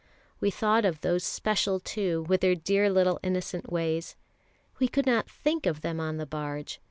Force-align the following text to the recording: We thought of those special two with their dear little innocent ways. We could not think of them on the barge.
We 0.39 0.49
thought 0.49 0.83
of 0.83 1.01
those 1.01 1.23
special 1.23 1.79
two 1.79 2.23
with 2.23 2.41
their 2.41 2.55
dear 2.55 2.89
little 2.89 3.19
innocent 3.21 3.71
ways. 3.71 4.15
We 4.79 4.87
could 4.87 5.05
not 5.05 5.29
think 5.29 5.67
of 5.67 5.81
them 5.81 5.99
on 5.99 6.17
the 6.17 6.25
barge. 6.25 6.79